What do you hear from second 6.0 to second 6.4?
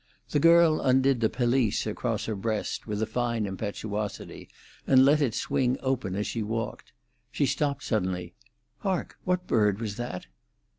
as